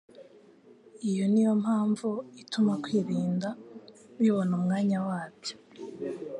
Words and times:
Iyo 1.09 1.23
ni 1.31 1.41
yo 1.45 1.53
mpamvu 1.63 2.09
ituma 2.41 2.73
kwirinda 2.83 3.49
bibona 4.19 4.51
umwanya 4.59 4.97
wabyo 5.07 5.55